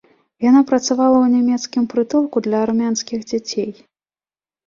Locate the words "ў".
1.17-1.27